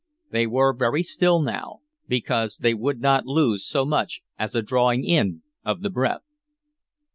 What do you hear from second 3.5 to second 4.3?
so much